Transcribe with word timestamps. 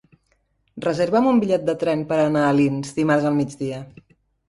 Reserva'm 0.85 1.27
un 1.33 1.43
bitllet 1.45 1.69
de 1.69 1.77
tren 1.85 2.03
per 2.15 2.19
anar 2.25 2.49
a 2.49 2.57
Alins 2.57 2.99
dimarts 3.01 3.33
al 3.33 3.41
migdia. 3.41 3.89